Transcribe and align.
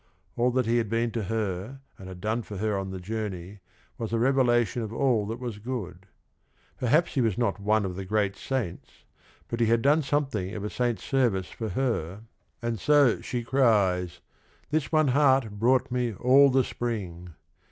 All 0.35 0.49
that 0.49 0.65
he 0.65 0.79
had 0.79 0.89
been 0.89 1.11
to 1.11 1.25
her 1.25 1.79
and 1.99 2.07
had 2.07 2.19
done 2.21 2.41
for 2.41 2.57
her 2.57 2.75
on 2.75 2.89
the 2.89 2.99
journey 2.99 3.59
was 3.99 4.11
a 4.11 4.17
revelation 4.17 4.81
of 4.81 4.91
all 4.91 5.27
that 5.27 5.37
was 5.39 5.59
good. 5.59 6.07
Perhaps 6.79 7.13
he 7.13 7.21
was 7.21 7.37
not 7.37 7.59
one 7.59 7.85
of 7.85 7.95
the 7.95 8.03
great 8.03 8.35
saints, 8.35 9.03
but 9.47 9.59
he 9.59 9.67
had 9.67 9.83
done 9.83 10.01
something 10.01 10.55
of 10.55 10.63
a 10.63 10.71
saint's 10.71 11.03
service 11.03 11.51
for 11.51 11.69
her 11.69 12.23
and 12.63 12.79
116 12.81 12.91
THE 12.91 12.97
RING 12.97 13.03
AND 13.11 13.11
THE 13.11 13.15
BOOK 13.15 13.23
so 13.23 13.27
she 13.27 13.43
cries, 13.43 14.21
"This 14.71 14.91
one 14.91 15.09
heart 15.09 15.51
brought 15.59 15.91
me 15.91 16.15
all 16.15 16.49
the 16.49 16.63
Spring." 16.63 17.35